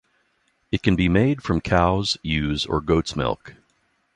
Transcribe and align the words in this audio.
It 0.71 0.81
can 0.81 0.95
be 0.95 1.07
made 1.07 1.43
from 1.43 1.61
cow's, 1.61 2.17
ewe's, 2.23 2.65
or 2.65 2.81
goat's 2.81 3.15
milk. 3.15 3.53